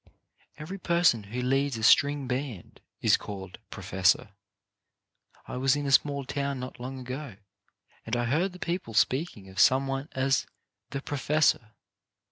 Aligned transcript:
"Every 0.57 0.79
person 0.79 1.25
who 1.25 1.43
leads 1.43 1.77
a 1.77 1.83
string 1.83 2.25
band 2.27 2.81
is 3.01 3.17
called" 3.17 3.59
Professor." 3.69 4.29
I 5.47 5.57
was 5.57 5.75
in 5.75 5.85
a 5.85 5.91
small 5.91 6.25
town 6.25 6.59
not 6.59 6.79
long 6.79 7.01
ago, 7.01 7.35
and 8.03 8.15
I 8.15 8.25
heard 8.25 8.53
the 8.53 8.57
people 8.57 8.95
speaking 8.95 9.47
of 9.47 9.59
some 9.59 9.85
one 9.85 10.09
as 10.13 10.47
"the 10.89 11.01
profes 11.01 11.51
sor." 11.51 11.73